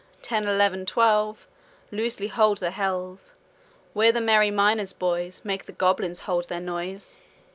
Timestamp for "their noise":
6.49-7.19